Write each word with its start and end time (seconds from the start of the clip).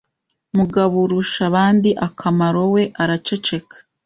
Mugaburushabandi 0.55 1.91
akamaro 2.07 2.63
we 2.73 2.83
araceceka 3.01 3.75